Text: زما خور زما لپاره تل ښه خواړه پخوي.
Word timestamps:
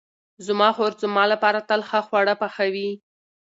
زما 0.45 0.69
خور 0.75 0.91
زما 1.03 1.23
لپاره 1.33 1.59
تل 1.69 1.81
ښه 1.89 1.99
خواړه 2.07 2.33
پخوي. 2.41 2.89